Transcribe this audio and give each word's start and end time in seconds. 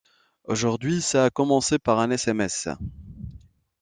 Aujourd’hui 0.45 0.99
ça 0.99 1.25
a 1.25 1.29
commencé 1.29 1.77
par 1.77 1.99
un 1.99 2.09
sms. 2.09 2.69